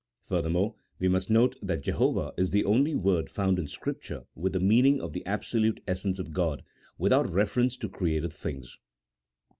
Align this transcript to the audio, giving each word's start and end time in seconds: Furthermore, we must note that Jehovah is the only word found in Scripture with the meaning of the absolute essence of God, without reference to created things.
Furthermore, 0.25 0.73
we 0.97 1.07
must 1.07 1.29
note 1.29 1.57
that 1.61 1.83
Jehovah 1.83 2.33
is 2.35 2.49
the 2.49 2.65
only 2.65 2.95
word 2.95 3.29
found 3.29 3.59
in 3.59 3.67
Scripture 3.67 4.23
with 4.33 4.53
the 4.53 4.59
meaning 4.59 4.99
of 4.99 5.13
the 5.13 5.23
absolute 5.27 5.79
essence 5.87 6.17
of 6.17 6.33
God, 6.33 6.63
without 6.97 7.29
reference 7.29 7.77
to 7.77 7.87
created 7.87 8.33
things. 8.33 8.79